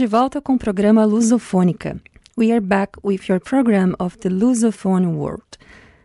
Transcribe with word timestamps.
de 0.00 0.06
volta 0.06 0.40
com 0.40 0.54
o 0.54 0.58
programa 0.58 1.04
Lusofônica. 1.04 2.00
We 2.34 2.50
are 2.52 2.60
back 2.62 2.92
with 3.04 3.28
your 3.28 3.38
program 3.38 3.94
of 3.98 4.16
the 4.20 4.30
Lusophone 4.30 5.12
world. 5.12 5.58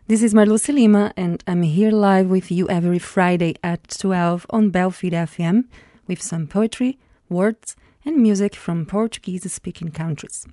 This 0.06 0.22
is 0.22 0.34
Marluce 0.34 0.70
Lima, 0.70 1.14
and 1.16 1.42
I'm 1.46 1.62
here 1.62 1.90
live 1.90 2.28
with 2.28 2.50
you 2.50 2.68
every 2.68 2.98
Friday 2.98 3.54
at 3.62 3.88
12 3.88 4.44
on 4.50 4.68
Belfire 4.68 5.24
FM 5.26 5.64
with 6.06 6.20
some 6.20 6.46
poetry, 6.46 6.98
words, 7.30 7.74
and 8.04 8.18
music 8.18 8.54
from 8.54 8.84
Portuguese 8.84 9.50
speaking 9.50 9.90
countries. 9.90 10.46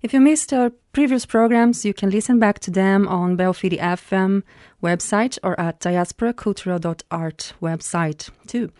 If 0.00 0.12
you 0.12 0.20
missed 0.20 0.52
our 0.52 0.70
previous 0.92 1.26
programs, 1.26 1.84
you 1.84 1.92
can 1.92 2.10
listen 2.10 2.38
back 2.38 2.60
to 2.60 2.70
them 2.70 3.08
on 3.08 3.36
Belfire 3.36 3.76
FM 3.76 4.44
website 4.80 5.36
or 5.42 5.58
at 5.58 5.80
diasporacultural.art 5.80 7.54
website 7.60 8.30
too. 8.46 8.70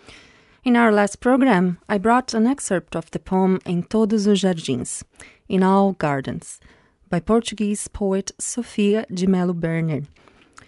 In 0.68 0.76
our 0.76 0.92
last 0.92 1.20
program, 1.20 1.78
I 1.88 1.96
brought 1.96 2.34
an 2.34 2.46
excerpt 2.46 2.94
of 2.94 3.10
the 3.10 3.18
poem 3.18 3.58
Em 3.64 3.82
Todos 3.82 4.26
os 4.26 4.40
Jardins, 4.40 5.02
In 5.48 5.62
All 5.62 5.92
Gardens, 5.94 6.60
by 7.08 7.20
Portuguese 7.20 7.88
poet 7.88 8.32
Sofia 8.38 9.06
de 9.10 9.26
Melo 9.26 9.54
Berner. 9.54 10.02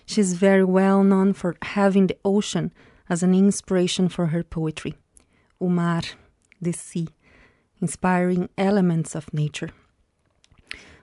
She's 0.06 0.32
very 0.32 0.64
well 0.64 1.04
known 1.04 1.34
for 1.34 1.54
having 1.60 2.06
the 2.06 2.16
ocean 2.24 2.72
as 3.10 3.22
an 3.22 3.34
inspiration 3.34 4.08
for 4.08 4.28
her 4.28 4.42
poetry. 4.42 4.94
O 5.60 5.68
mar, 5.68 6.00
the 6.62 6.72
sea, 6.72 7.08
inspiring 7.82 8.48
elements 8.56 9.14
of 9.14 9.34
nature. 9.34 9.68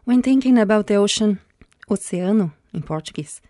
When 0.05 0.23
thinking 0.23 0.57
about 0.57 0.87
the 0.87 0.95
ocean, 0.95 1.39
oceano 1.87 2.53
in 2.73 2.81
Portuguese, 2.81 3.41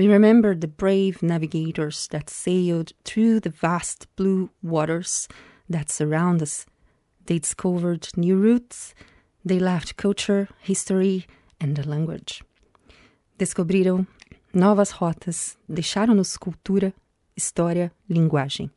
we 0.00 0.08
remember 0.08 0.54
the 0.54 0.66
brave 0.66 1.22
navigators 1.22 2.08
that 2.08 2.30
sailed 2.30 2.94
through 3.04 3.38
the 3.38 3.50
vast 3.50 4.06
blue 4.16 4.48
waters 4.62 5.28
that 5.68 5.90
surround 5.90 6.40
us. 6.40 6.64
They 7.26 7.38
discovered 7.38 8.08
new 8.16 8.36
routes, 8.36 8.94
they 9.44 9.58
left 9.58 9.98
culture, 9.98 10.48
history, 10.58 11.26
and 11.60 11.76
the 11.76 11.86
language. 11.86 12.42
Descobriram 13.38 14.06
novas 14.54 14.92
rotas, 14.92 15.58
deixaram-nos 15.70 16.38
cultura, 16.38 16.94
história, 17.38 17.90
linguagem. 18.08 18.70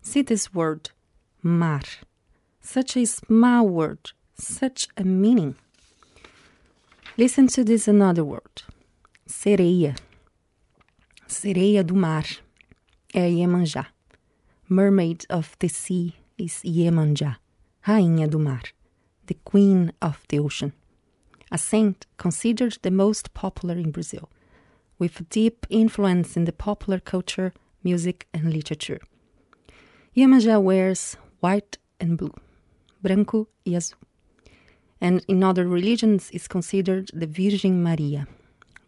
See 0.00 0.22
this 0.22 0.54
word, 0.54 0.88
mar. 1.42 1.82
Such 2.62 2.96
a 2.96 3.04
small 3.04 3.68
word, 3.68 4.12
such 4.38 4.88
a 4.96 5.04
meaning. 5.04 5.56
Listen 7.18 7.46
to 7.48 7.62
this 7.62 7.86
another 7.86 8.24
word, 8.24 8.62
sereia. 9.26 9.96
Sereia 11.30 11.84
do 11.84 11.94
mar 11.94 12.24
é 13.14 13.30
Iemanjá. 13.30 13.86
Mermaid 14.68 15.26
of 15.30 15.56
the 15.60 15.68
Sea 15.68 16.12
is 16.36 16.60
Iemanjá, 16.64 17.36
Rainha 17.86 18.28
do 18.28 18.40
Mar, 18.40 18.62
the 19.26 19.36
Queen 19.44 19.92
of 20.02 20.26
the 20.28 20.40
Ocean. 20.40 20.72
A 21.52 21.56
saint 21.56 22.04
considered 22.16 22.78
the 22.82 22.90
most 22.90 23.32
popular 23.32 23.76
in 23.76 23.92
Brazil, 23.92 24.28
with 24.98 25.28
deep 25.30 25.68
influence 25.70 26.36
in 26.36 26.46
the 26.46 26.52
popular 26.52 26.98
culture, 26.98 27.52
music, 27.84 28.26
and 28.34 28.52
literature. 28.52 29.00
Iemanjá 30.16 30.60
wears 30.60 31.16
white 31.38 31.78
and 32.00 32.18
blue, 32.18 32.34
branco 33.02 33.46
e 33.64 33.76
azul, 33.76 33.98
and 35.00 35.24
in 35.28 35.44
other 35.44 35.68
religions 35.68 36.28
is 36.32 36.48
considered 36.48 37.08
the 37.14 37.28
Virgin 37.28 37.84
Maria, 37.84 38.26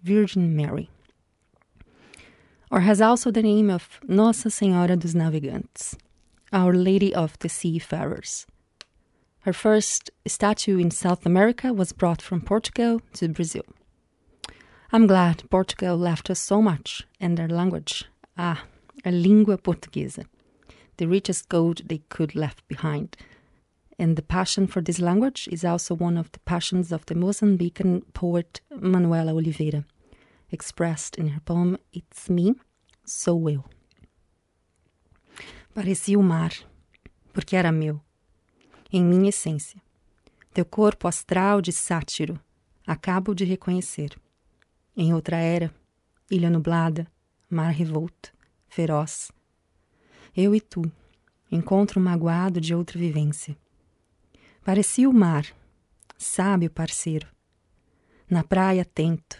Virgin 0.02 0.56
Mary 0.56 0.90
or 2.72 2.80
has 2.80 3.02
also 3.02 3.30
the 3.30 3.42
name 3.42 3.68
of 3.68 4.00
Nossa 4.08 4.50
Senhora 4.50 4.96
dos 4.96 5.12
Navegantes, 5.12 5.94
Our 6.54 6.72
Lady 6.72 7.14
of 7.14 7.38
the 7.40 7.50
Seafarers. 7.50 8.46
Her 9.40 9.52
first 9.52 10.10
statue 10.26 10.78
in 10.78 10.90
South 10.90 11.26
America 11.26 11.74
was 11.74 11.92
brought 11.92 12.22
from 12.22 12.40
Portugal 12.40 13.02
to 13.12 13.28
Brazil. 13.28 13.66
I'm 14.90 15.06
glad 15.06 15.48
Portugal 15.50 15.98
left 15.98 16.30
us 16.30 16.40
so 16.40 16.62
much 16.62 17.06
and 17.20 17.36
their 17.36 17.48
language. 17.48 18.06
Ah, 18.38 18.64
a 19.04 19.10
língua 19.10 19.58
portuguesa, 19.58 20.24
the 20.96 21.06
richest 21.06 21.50
gold 21.50 21.82
they 21.86 22.00
could 22.08 22.34
left 22.34 22.66
behind. 22.68 23.18
And 23.98 24.16
the 24.16 24.22
passion 24.22 24.66
for 24.66 24.80
this 24.80 24.98
language 24.98 25.46
is 25.52 25.62
also 25.62 25.94
one 25.94 26.16
of 26.16 26.32
the 26.32 26.40
passions 26.40 26.90
of 26.90 27.04
the 27.04 27.14
Mozambican 27.14 28.02
poet 28.14 28.62
Manuela 28.70 29.34
Oliveira 29.34 29.84
expressed 30.52 31.18
in 31.18 31.28
her 31.28 31.40
poem 31.40 31.78
It's 31.94 32.28
Me, 32.28 32.54
Sou 33.04 33.48
Eu. 33.48 33.64
Parecia 35.74 36.18
o 36.18 36.22
mar, 36.22 36.52
porque 37.32 37.56
era 37.56 37.72
meu, 37.72 38.00
em 38.92 39.02
minha 39.02 39.30
essência. 39.30 39.80
Teu 40.52 40.66
corpo 40.66 41.08
astral 41.08 41.62
de 41.62 41.72
sátiro, 41.72 42.38
acabo 42.86 43.34
de 43.34 43.44
reconhecer. 43.44 44.14
Em 44.94 45.14
outra 45.14 45.38
era, 45.38 45.74
ilha 46.30 46.50
nublada, 46.50 47.10
mar 47.48 47.70
revolto, 47.70 48.32
feroz. 48.68 49.32
Eu 50.36 50.54
e 50.54 50.60
tu, 50.60 50.82
encontro 51.50 51.98
magoado 51.98 52.60
de 52.60 52.74
outra 52.74 52.98
vivência. 52.98 53.56
Parecia 54.62 55.08
o 55.08 55.12
mar, 55.12 55.46
sábio 56.18 56.70
parceiro. 56.70 57.26
Na 58.28 58.44
praia 58.44 58.82
atento, 58.82 59.38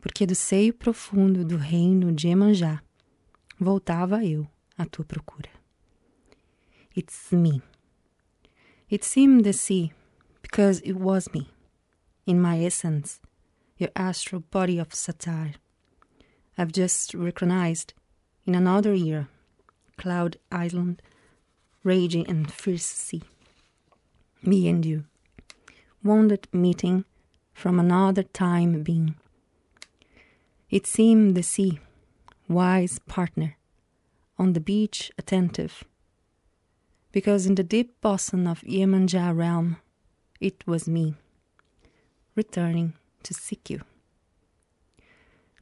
porque 0.00 0.26
do 0.26 0.34
seio 0.34 0.72
profundo 0.72 1.44
do 1.44 1.56
reino 1.56 2.12
de 2.12 2.28
Emanjá 2.28 2.82
voltava 3.58 4.24
eu 4.24 4.46
à 4.76 4.86
tua 4.86 5.04
procura. 5.04 5.50
It's 6.96 7.32
me. 7.32 7.62
It 8.90 9.04
seemed 9.04 9.44
the 9.44 9.52
sea 9.52 9.92
because 10.40 10.80
it 10.84 10.94
was 10.94 11.28
me, 11.34 11.48
in 12.26 12.40
my 12.40 12.64
essence, 12.64 13.20
your 13.76 13.90
astral 13.94 14.42
body 14.50 14.78
of 14.78 14.94
satire. 14.94 15.54
I've 16.56 16.72
just 16.72 17.14
recognized 17.14 17.92
in 18.46 18.54
another 18.54 18.94
era, 18.94 19.28
cloud 19.96 20.38
island, 20.50 21.02
raging 21.84 22.26
and 22.28 22.50
fierce 22.50 22.86
sea. 22.86 23.22
Me 24.42 24.68
and 24.68 24.84
you, 24.84 25.04
wounded 26.02 26.48
meeting 26.52 27.04
from 27.52 27.78
another 27.78 28.22
time 28.22 28.82
being 28.82 29.16
it 30.70 30.86
seemed 30.86 31.34
the 31.34 31.42
sea, 31.42 31.80
wise 32.48 32.98
partner, 33.00 33.56
on 34.38 34.52
the 34.52 34.60
beach 34.60 35.10
attentive, 35.18 35.84
because 37.12 37.46
in 37.46 37.54
the 37.54 37.62
deep 37.62 38.00
bosom 38.00 38.46
of 38.46 38.60
Iemanjá 38.60 39.36
realm, 39.36 39.78
it 40.40 40.66
was 40.66 40.86
me, 40.86 41.14
returning 42.34 42.92
to 43.22 43.34
seek 43.34 43.70
you. 43.70 43.80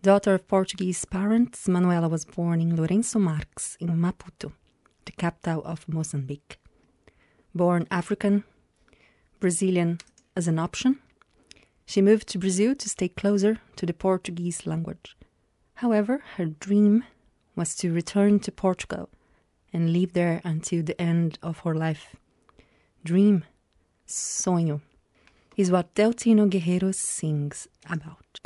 Daughter 0.03 0.35
of 0.35 0.47
Portuguese 0.47 1.05
parents, 1.05 1.67
Manuela 1.67 2.09
was 2.09 2.25
born 2.25 2.61
in 2.61 2.77
Lourenço 2.77 3.21
Marques 3.21 3.77
in 3.81 3.89
Maputo, 3.89 4.53
the 5.05 5.13
capital 5.13 5.63
of 5.65 5.89
Mozambique. 5.89 6.59
Born 7.55 7.87
African, 7.91 8.45
Brazilian 9.41 9.99
as 10.37 10.47
an 10.47 10.59
option, 10.59 10.99
she 11.87 12.03
moved 12.03 12.27
to 12.29 12.39
Brazil 12.39 12.75
to 12.75 12.89
stay 12.89 13.09
closer 13.09 13.61
to 13.77 13.87
the 13.87 13.95
Portuguese 13.95 14.67
language. 14.67 15.17
However, 15.75 16.23
her 16.37 16.47
dream 16.47 17.05
was 17.55 17.75
to 17.77 17.93
return 17.93 18.41
to 18.41 18.53
Portugal 18.53 19.09
and 19.73 19.93
live 19.93 20.13
there 20.13 20.41
until 20.45 20.83
the 20.83 21.01
end 21.01 21.39
of 21.43 21.61
her 21.61 21.75
life. 21.75 22.17
Dream, 23.05 23.45
sonho, 24.07 24.81
is 25.57 25.71
what 25.71 25.95
Deltino 25.95 26.51
Guerrero 26.51 26.91
sings 26.93 27.69
about. 27.89 28.41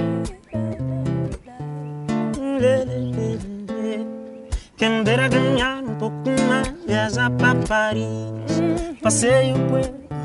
Quem 4.77 5.05
dera 5.05 5.29
ganhar 5.29 5.83
um 5.83 5.97
pouco 5.99 6.31
mais, 6.49 6.69
viajar 6.87 7.31
para 7.31 7.61
Paris. 7.67 9.01
Passeio, 9.03 9.57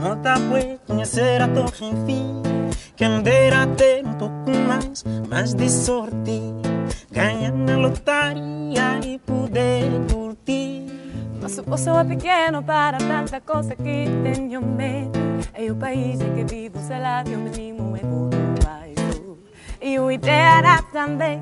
montar, 0.01 0.39
conhecer 0.85 1.41
a 1.41 1.47
torre, 1.47 1.85
enfim 1.85 2.54
Quem 2.95 3.21
dera 3.21 3.67
ter 3.67 4.05
um 4.05 4.13
pouco 4.13 4.51
mais, 4.67 5.03
mais 5.29 5.53
de 5.53 5.69
sorte. 5.69 6.41
Ganhar 7.11 7.51
na 7.51 7.75
lotaria 7.77 8.99
e 9.05 9.19
poder 9.19 9.83
curtir. 10.09 10.85
Mas 11.41 11.57
o 11.57 11.63
poço 11.63 11.89
é 11.89 12.03
pequeno 12.05 12.63
para 12.63 12.97
tanta 12.97 13.41
coisa 13.41 13.75
que 13.75 14.05
tenho 14.23 14.61
medo. 14.61 15.19
É 15.53 15.69
o 15.69 15.75
país 15.75 16.21
em 16.21 16.33
que 16.35 16.45
vivo, 16.45 16.79
sei 16.79 16.99
lá, 16.99 17.21
que 17.23 17.35
o 17.35 17.39
mínimo 17.39 17.97
é 17.97 18.03
muito 18.03 18.37
baixo. 18.63 19.37
E 19.81 19.99
o 19.99 20.09
ideia 20.09 20.81
também. 20.93 21.41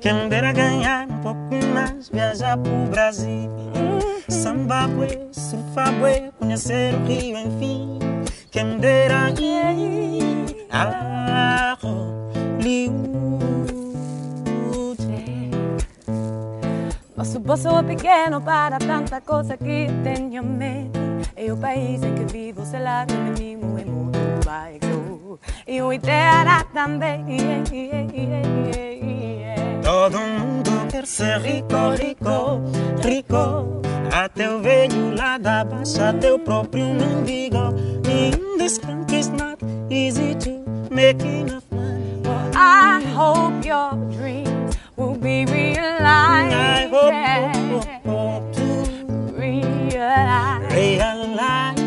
Quem 0.00 0.28
dera 0.28 0.52
ganhar 0.52 1.06
um 1.08 1.18
pouco 1.18 1.66
mais, 1.72 2.08
viajar 2.08 2.58
pro 2.58 2.72
Brasil. 2.90 3.48
Samba 4.28 4.88
bué, 4.88 5.28
bué, 6.00 6.32
conhecer 6.38 6.94
o 6.94 7.06
Rio, 7.06 7.38
enfim. 7.38 8.05
Quem 8.56 8.64
me 8.64 8.78
dera 8.78 9.28
ir 9.38 10.66
a 10.72 11.76
Hollywood. 11.82 12.96
Mas 17.14 17.34
o 17.34 17.40
bolso 17.40 17.68
é 17.68 17.82
pequeno 17.82 18.40
para 18.40 18.78
tanta 18.78 19.20
coisa 19.20 19.58
que 19.58 19.88
tenho 20.02 20.42
medo. 20.42 20.98
É 21.36 21.52
o 21.52 21.56
país 21.58 22.02
em 22.02 22.14
que 22.14 22.24
vivo, 22.32 22.64
sei 22.64 22.80
lá, 22.80 23.04
que 23.04 23.12
o 23.12 23.38
mínimo 23.38 23.78
é 23.78 23.84
muito 23.84 24.46
baixo. 24.46 25.38
E 25.66 25.82
o 25.82 25.92
ideia 25.92 26.64
também. 26.72 27.26
Todo 29.82 30.18
mundo 30.18 30.70
quer 30.90 31.04
ser 31.06 31.42
rico, 31.42 31.90
rico, 31.90 32.62
rico. 33.06 33.82
Até 34.10 34.48
o 34.48 34.62
velho 34.62 35.14
lá 35.14 35.36
da 35.36 35.62
baixa, 35.62 36.14
o 36.34 36.38
próprio 36.38 36.86
mendigo. 36.86 38.45
This 38.66 38.78
country 38.78 39.18
it's 39.18 39.28
not 39.28 39.62
easy 39.88 40.34
to 40.42 40.58
make 40.90 41.22
enough 41.22 41.62
money. 41.70 42.20
I 42.52 43.00
hope 43.14 43.64
your 43.64 43.94
dreams 44.10 44.74
will 44.96 45.14
be 45.14 45.46
realized. 45.46 46.52
I 46.52 46.90
hope, 46.90 47.14
hope, 47.70 48.02
hope 48.02 48.52
to 48.58 48.66
Realize, 49.38 50.74
realize. 50.74 51.78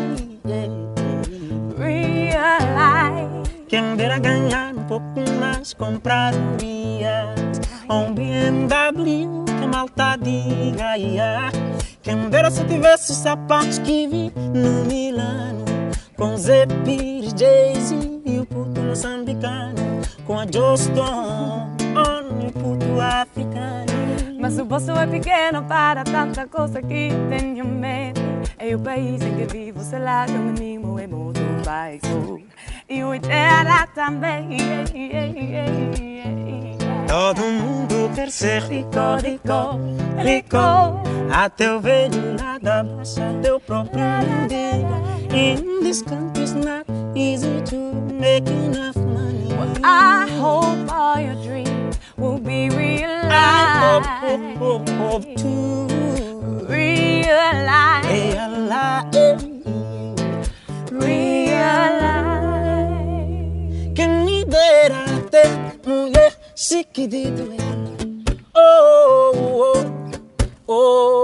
realize. 1.76 3.28
Quem 3.68 3.96
dera 3.96 4.18
ganhar 4.18 4.74
um 4.74 4.84
pouco 4.84 5.20
mais, 5.38 5.74
comprar 5.74 6.32
um 6.32 6.56
ou 7.90 8.06
um 8.06 8.14
BMW, 8.14 9.44
que 9.44 9.64
a 9.64 9.66
malta 9.66 10.16
diga, 10.16 10.96
yeah. 10.96 11.52
Quem 12.02 12.30
dera 12.30 12.50
se 12.50 12.62
eu 12.62 12.66
tivesse 12.66 13.12
os 13.12 13.18
sapatos 13.18 13.78
que 13.80 14.08
vi 14.08 14.32
no 14.54 14.86
Milano, 14.86 15.69
com 16.20 16.36
Zé 16.36 16.66
Pires, 16.84 17.32
Jay-Z 17.34 17.96
e 18.26 18.38
o 18.38 18.44
puto 18.44 18.78
moçambicano, 18.78 20.02
com 20.26 20.38
a 20.38 20.44
Joston, 20.44 21.70
e 22.42 22.46
o 22.46 22.52
puto 22.52 23.00
africano. 23.00 23.86
Mas 24.38 24.58
o 24.58 24.66
bolso 24.66 24.90
é 24.92 25.06
pequeno 25.06 25.62
para 25.64 26.04
tanta 26.04 26.46
coisa 26.46 26.82
que 26.82 27.08
tenho 27.30 27.64
medo. 27.64 28.20
É 28.58 28.74
o 28.74 28.78
país 28.78 29.22
em 29.22 29.34
que 29.34 29.46
vivo, 29.46 29.80
sei 29.80 30.00
lá, 30.00 30.26
que 30.26 30.32
o 30.32 30.40
mínimo 30.40 30.98
é 30.98 31.06
muito 31.06 31.40
baixo. 31.64 32.38
E 32.86 33.02
o 33.02 33.14
ideia 33.14 33.88
também. 33.94 34.58
Todo 37.08 37.40
mundo 37.40 38.10
quer 38.14 38.30
ser 38.30 38.62
rico, 38.64 39.16
rico, 39.22 39.78
rico. 40.22 40.58
Até 41.32 41.74
o 41.74 41.80
velho 41.80 42.36
lá 42.38 42.58
da 42.58 42.82
baixa, 42.82 43.22
o 43.54 43.60
próprio 43.60 44.00
mendigo. 44.00 45.19
In 45.32 45.82
this 45.84 46.02
country 46.02 46.42
it's 46.42 46.52
not 46.52 46.86
easy 47.14 47.60
to 47.66 47.76
make 48.12 48.46
enough 48.48 48.96
money. 48.96 49.52
I 49.84 50.28
hope 50.28 50.90
all 50.92 51.20
your 51.20 51.34
dreams 51.44 51.98
will 52.16 52.38
be 52.38 52.68
realized. 52.70 53.32
I 53.32 53.78
hope, 53.80 54.58
hope, 54.58 54.88
hope, 54.88 55.24
hope 55.24 55.36
to 55.36 56.66
Realize, 56.66 58.06
realize. 58.06 59.44
realize. 60.90 62.20
Dera 64.50 65.04
ter 65.30 65.50
mulher 65.86 66.32
chique 66.56 67.06
de. 67.06 67.30
Oh, 68.54 69.32
oh, 69.34 69.84
oh, 70.66 70.72
oh, 70.72 71.19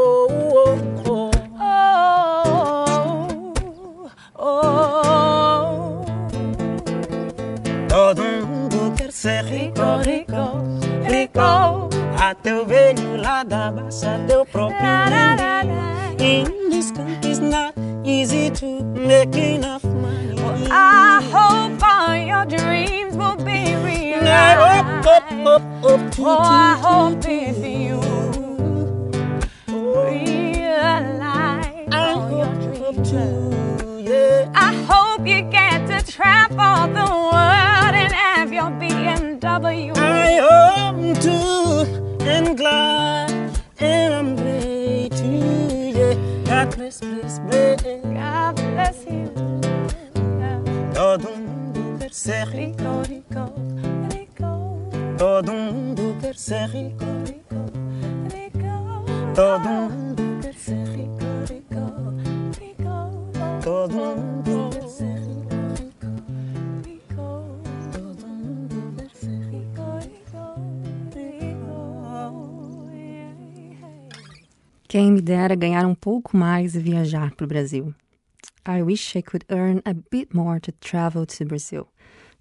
nada, 13.44 13.74
deu 14.26 14.46
propriamente. 14.46 15.56
In 16.18 16.70
this 16.70 16.90
country, 16.90 17.30
it's 17.30 17.38
not 17.38 17.74
easy 18.04 18.50
to 18.50 18.82
make 18.82 19.36
enough 19.36 19.84
money. 19.84 20.34
Well, 20.34 20.68
I 20.70 21.20
hope 21.30 21.82
all 21.82 22.16
your 22.16 22.46
dreams 22.46 23.14
will 23.16 23.36
be 23.36 23.74
realized. 23.76 24.58
Oh, 26.18 26.40
I 26.40 26.78
hope 26.80 26.85
ser 52.26 52.48
rico, 52.48 53.02
Rico, 53.06 53.54
rico, 54.10 54.10
rico, 54.10 55.16
todo 55.16 55.52
mundo 55.52 56.16
quer 56.20 56.34
ser 56.34 56.68
rico, 56.70 57.04
rico, 57.24 57.54
rico. 58.34 59.32
todo 59.32 59.68
mundo 59.68 60.40
quer 60.42 60.54
ser 60.54 60.88
rico, 60.88 61.24
rico, 61.48 61.84
rico. 62.58 63.30
Todo 63.62 63.94
mundo 63.94 64.70
quer 64.72 64.88
ser 64.88 65.20
rico, 65.20 65.56
rico. 66.82 67.06
todo 67.92 68.26
mundo 68.26 68.96
quer 68.96 69.10
ser 69.14 69.40
rico. 69.52 69.76
Quem 74.88 75.12
me 75.12 75.20
dera 75.20 75.54
ganhar 75.54 75.86
um 75.86 75.94
pouco 75.94 76.36
mais 76.36 76.74
e 76.74 76.80
viajar 76.80 77.36
para 77.36 77.44
o 77.44 77.46
Brasil. 77.46 77.94
I 78.66 78.82
wish 78.82 79.14
I 79.16 79.22
could 79.22 79.44
earn 79.48 79.80
a 79.84 79.94
bit 79.94 80.34
more 80.34 80.58
to 80.58 80.72
travel 80.72 81.24
to 81.24 81.44
Brazil. 81.44 81.86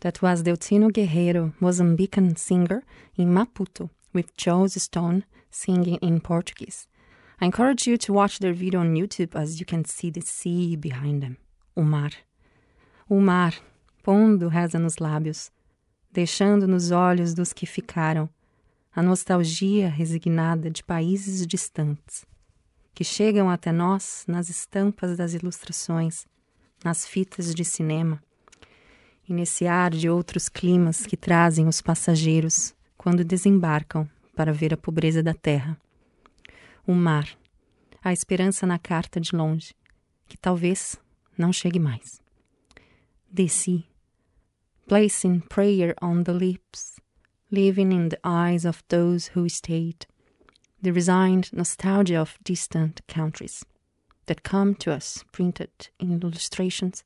That 0.05 0.21
was 0.21 0.43
Deltino 0.43 0.91
Guerreiro, 0.91 1.51
Mozambican 1.59 2.37
singer 2.37 2.83
in 3.17 3.33
Maputo, 3.33 3.89
with 4.13 4.37
Joe 4.37 4.67
Stone 4.67 5.23
singing 5.49 5.95
in 5.99 6.19
Portuguese. 6.19 6.87
I 7.41 7.45
encourage 7.45 7.87
you 7.87 7.97
to 7.97 8.13
watch 8.13 8.37
their 8.37 8.53
video 8.53 8.81
on 8.81 8.93
YouTube 8.93 9.35
as 9.35 9.59
you 9.59 9.65
can 9.65 9.83
see 9.83 10.11
the 10.11 10.21
sea 10.21 10.75
behind 10.75 11.23
them. 11.23 11.37
O 11.75 11.81
mar. 11.81 12.11
O 13.09 13.19
mar, 13.19 13.55
pondo 14.03 14.47
reza 14.47 14.77
nos 14.77 14.99
lábios, 14.99 15.49
deixando 16.11 16.67
nos 16.67 16.91
olhos 16.91 17.33
dos 17.33 17.51
que 17.51 17.65
ficaram 17.65 18.29
a 18.95 19.01
nostalgia 19.01 19.89
resignada 19.89 20.69
de 20.69 20.83
países 20.83 21.47
distantes, 21.47 22.27
que 22.93 23.03
chegam 23.03 23.49
até 23.49 23.71
nós 23.71 24.23
nas 24.27 24.49
estampas 24.49 25.17
das 25.17 25.33
ilustrações, 25.33 26.27
nas 26.83 27.07
fitas 27.07 27.55
de 27.55 27.65
cinema, 27.65 28.21
e 29.27 29.33
nesse 29.33 29.65
ar 29.65 29.91
de 29.91 30.09
outros 30.09 30.49
climas 30.49 31.05
que 31.05 31.17
trazem 31.17 31.67
os 31.67 31.81
passageiros 31.81 32.75
quando 32.97 33.23
desembarcam 33.23 34.09
para 34.35 34.53
ver 34.53 34.73
a 34.73 34.77
pobreza 34.77 35.23
da 35.23 35.33
terra. 35.33 35.77
O 36.85 36.93
mar, 36.93 37.27
a 38.03 38.13
esperança 38.13 38.67
na 38.67 38.77
carta 38.77 39.19
de 39.19 39.35
longe, 39.35 39.73
que 40.27 40.37
talvez 40.37 40.97
não 41.37 41.51
chegue 41.51 41.79
mais. 41.79 42.21
Desci, 43.31 43.85
placing 44.87 45.39
prayer 45.39 45.95
on 46.01 46.23
the 46.23 46.31
lips, 46.31 46.99
living 47.51 47.91
in 47.91 48.09
the 48.09 48.19
eyes 48.23 48.65
of 48.65 48.83
those 48.89 49.31
who 49.35 49.49
stayed, 49.49 50.05
the 50.81 50.91
resigned 50.91 51.51
nostalgia 51.51 52.21
of 52.21 52.37
distant 52.43 53.01
countries 53.07 53.65
that 54.27 54.43
come 54.43 54.75
to 54.75 54.91
us 54.91 55.23
printed 55.31 55.89
in 55.99 56.19
illustrations 56.21 57.03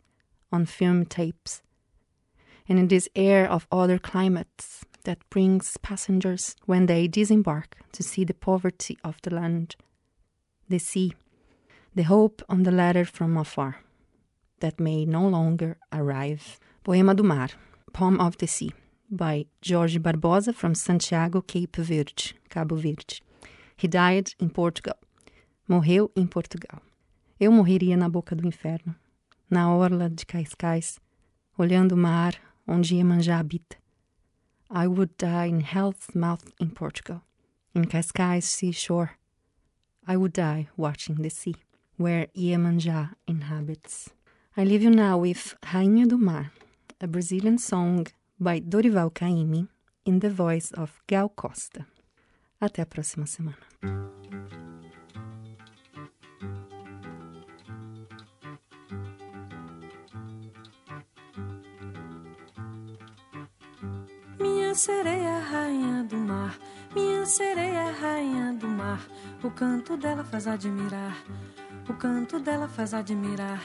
on 0.52 0.66
film 0.66 1.06
tapes, 1.06 1.62
and 2.70 2.78
in 2.78 2.88
this 2.88 3.10
air 3.16 3.50
of 3.50 3.68
other 3.72 3.98
climates 3.98 4.86
that 5.04 5.28
brings 5.32 5.76
passengers 5.78 6.56
when 6.68 6.86
they 6.86 7.08
disembark 7.08 7.76
to 7.92 8.04
see 8.04 8.24
the 8.24 8.34
poverty 8.34 8.98
of 9.04 9.20
the 9.24 9.34
land, 9.34 9.76
the 10.70 10.78
sea, 10.78 11.14
the 11.96 12.04
hope 12.04 12.44
on 12.48 12.62
the 12.64 12.72
ladder 12.72 13.04
from 13.04 13.36
afar, 13.36 13.78
that 14.60 14.80
may 14.80 15.04
no 15.04 15.28
longer 15.28 15.78
arrive. 15.92 16.60
Poema 16.84 17.16
do 17.16 17.24
Mar, 17.24 17.50
Poem 17.92 18.20
of 18.20 18.38
the 18.38 18.48
Sea, 18.48 18.72
by 19.10 19.46
Jorge 19.68 19.98
Barbosa 19.98 20.54
from 20.54 20.76
Santiago, 20.76 21.42
Cape 21.42 21.78
Verde, 21.78 22.34
Cabo 22.50 22.76
Verde. 22.76 23.20
He 23.76 23.88
died 23.88 24.34
in 24.40 24.50
Portugal. 24.50 24.98
Morreu 25.68 26.12
em 26.16 26.28
Portugal. 26.28 26.82
Eu 27.40 27.52
morreria 27.52 27.96
na 27.96 28.10
boca 28.10 28.36
do 28.36 28.46
inferno, 28.46 28.96
na 29.50 29.74
orla 29.74 30.10
de 30.10 30.26
Cascais, 30.26 31.00
olhando 31.58 31.94
o 31.94 31.98
mar 31.98 32.36
onde 32.70 32.96
Iemanjá 32.96 33.38
habita. 33.38 33.78
I 34.70 34.88
would 34.88 35.18
die 35.18 35.46
in 35.46 35.62
hell's 35.62 36.14
mouth 36.14 36.54
in 36.60 36.70
Portugal, 36.72 37.24
in 37.74 37.86
Cascais 37.86 38.44
seashore. 38.44 39.18
I 40.08 40.16
would 40.16 40.34
die 40.34 40.70
watching 40.78 41.16
the 41.16 41.30
sea, 41.30 41.56
where 41.98 42.28
Iemanjá 42.38 43.16
inhabits. 43.28 44.12
I 44.56 44.64
leave 44.64 44.84
you 44.84 44.92
now 44.92 45.18
with 45.18 45.56
Rainha 45.64 46.08
do 46.08 46.18
Mar, 46.18 46.52
a 47.02 47.08
Brazilian 47.08 47.58
song 47.58 48.08
by 48.40 48.60
Dorival 48.60 49.12
Caymmi 49.12 49.68
in 50.06 50.20
the 50.20 50.30
voice 50.30 50.72
of 50.72 51.02
Gal 51.08 51.30
Costa. 51.30 51.86
Até 52.62 52.82
a 52.82 52.86
próxima 52.86 53.26
semana. 53.26 54.19
Minha 64.70 64.78
sereia, 64.78 65.40
rainha 65.40 66.04
do 66.04 66.16
mar, 66.16 66.56
minha 66.94 67.26
sereia, 67.26 67.92
rainha 67.92 68.54
do 68.54 68.68
mar. 68.68 69.02
O 69.44 69.50
canto 69.50 69.98
dela 69.98 70.24
faz 70.24 70.46
admirar, 70.46 71.18
o 71.90 71.94
canto 71.96 72.40
dela 72.40 72.68
faz 72.68 72.94
admirar. 72.94 73.64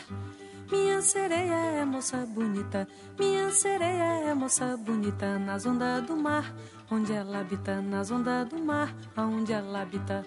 Minha 0.72 1.02
sereia 1.02 1.52
é 1.52 1.84
moça 1.84 2.24
bonita, 2.24 2.88
minha 3.18 3.50
sereia 3.50 4.30
é 4.30 4.32
moça 4.32 4.78
bonita 4.78 5.38
nas 5.38 5.66
ondas 5.66 6.06
do 6.06 6.16
mar, 6.16 6.54
onde 6.90 7.12
ela 7.12 7.40
habita, 7.40 7.82
nas 7.82 8.10
ondas 8.10 8.48
do 8.48 8.58
mar, 8.64 8.96
aonde 9.14 9.52
ela 9.52 9.82
habita. 9.82 10.24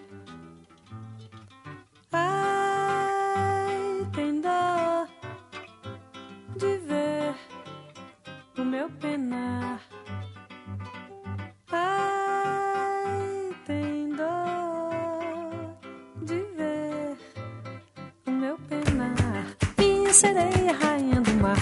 Minha 20.07 20.15
sereia, 20.15 20.73
rainha 20.81 21.19
do 21.19 21.33
mar. 21.33 21.57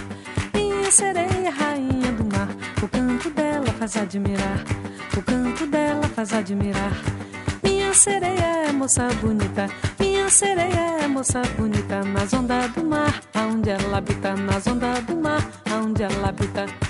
Minha 0.53 0.91
sereia, 0.91 1.49
rainha 1.49 2.11
do 2.11 2.25
mar. 2.25 2.47
O 2.79 2.87
canto 2.87 3.27
dela 3.31 3.65
faz 3.79 3.97
admirar. 3.97 4.63
O 5.17 5.21
canto 5.23 5.65
dela 5.65 6.03
faz 6.09 6.31
admirar. 6.31 6.91
Minha 7.63 7.91
sereia 7.95 8.67
é 8.67 8.71
moça 8.71 9.07
bonita. 9.19 9.67
Minha 9.99 10.29
sereia 10.29 10.99
é 11.01 11.07
moça 11.07 11.41
bonita. 11.57 12.03
Nas 12.03 12.33
ondas 12.33 12.71
do 12.73 12.85
mar, 12.85 13.19
aonde 13.33 13.71
ela 13.71 13.97
habita. 13.97 14.35
Nas 14.35 14.67
ondas 14.67 15.03
do 15.05 15.15
mar, 15.15 15.41
aonde 15.71 16.03
ela 16.03 16.29
habita. 16.29 16.84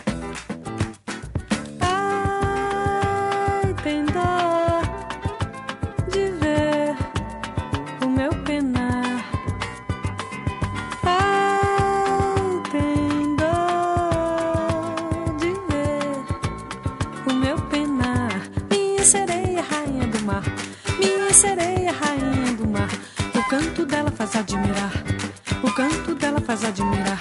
Canto 25.75 26.15
dela 26.15 26.39
faz 26.39 26.63
admirar. 26.63 27.20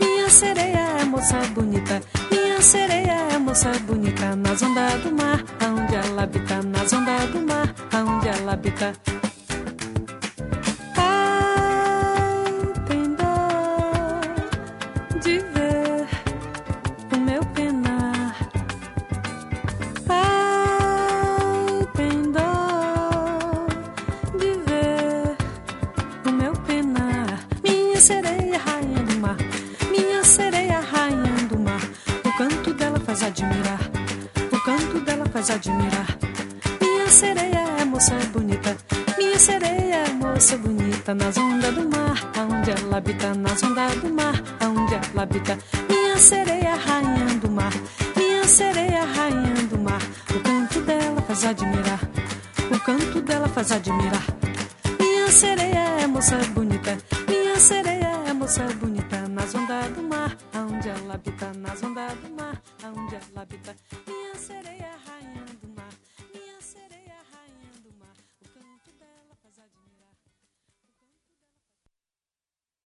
Minha 0.00 0.30
sereia 0.30 1.00
é 1.00 1.04
moça 1.04 1.38
bonita. 1.52 2.00
Minha 2.30 2.62
sereia 2.62 3.34
é 3.34 3.38
moça 3.38 3.72
bonita. 3.80 4.36
Nas 4.36 4.62
ondas 4.62 5.02
do 5.02 5.12
mar, 5.12 5.44
aonde 5.60 5.94
ela 5.96 6.22
habita. 6.22 6.62
Nas 6.62 6.92
ondas 6.92 7.30
do 7.30 7.40
mar, 7.42 7.74
aonde 7.92 8.28
ela 8.28 8.52
habita. 8.52 8.92
Sereia, 28.02 28.58
rainha 28.58 29.02
do 29.04 29.20
mar. 29.20 29.36
Minha 29.92 30.24
sereia, 30.24 30.80
rainha 30.80 31.46
do 31.48 31.56
mar. 31.56 31.80
O 32.24 32.36
canto 32.36 32.74
dela 32.74 32.98
faz 32.98 33.22
admirar. 33.22 33.78
O 34.50 34.60
canto 34.64 35.00
dela 35.04 35.24
faz 35.32 35.50
admirar. 35.50 36.18
Minha 36.80 37.08
sereia 37.08 37.60
é 37.78 37.84
moça 37.84 38.16
bonita. 38.32 38.76
Minha 39.16 39.38
sereia 39.38 40.04
é 40.06 40.08
moça 40.14 40.56
bonita. 40.58 41.14
Nas 41.14 41.36
ondas 41.36 41.72
do 41.72 41.88
mar, 41.88 42.18
aonde 42.36 42.72
ela 42.72 42.96
habita. 42.96 43.34
Nas 43.34 43.62
ondas 43.62 43.94
do 43.94 44.12
mar, 44.12 44.34
aonde 44.58 44.94
ela 44.94 45.22
habita. 45.22 45.56
Minha 45.88 46.16
sereia, 46.16 46.74
rainha 46.74 47.38
do 47.40 47.50
mar. 47.52 47.72
Minha 48.16 48.44
sereia, 48.44 49.04
rainha 49.04 49.62
do 49.70 49.78
mar. 49.78 50.02
O 50.34 50.40
canto 50.40 50.80
dela 50.80 51.22
faz 51.22 51.44
admirar. 51.44 52.00
O 52.68 52.80
canto 52.80 53.20
dela 53.20 53.48
faz 53.48 53.70
admirar. 53.70 54.24
Minha 54.98 55.30
sereia 55.30 56.00
é 56.02 56.06
moça 56.08 56.36
bonita. 56.52 56.98
so 58.52 58.68
bonito. 58.74 58.91